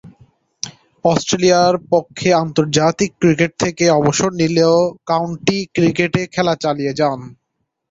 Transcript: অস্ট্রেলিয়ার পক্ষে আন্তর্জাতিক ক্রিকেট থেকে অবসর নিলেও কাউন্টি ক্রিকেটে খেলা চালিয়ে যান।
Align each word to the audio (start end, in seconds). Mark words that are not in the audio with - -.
অস্ট্রেলিয়ার 1.05 1.75
পক্ষে 1.91 2.29
আন্তর্জাতিক 2.43 3.11
ক্রিকেট 3.21 3.51
থেকে 3.63 3.85
অবসর 3.99 4.29
নিলেও 4.41 4.75
কাউন্টি 5.07 5.57
ক্রিকেটে 5.75 6.21
খেলা 6.33 6.53
চালিয়ে 6.63 6.93
যান। 6.99 7.19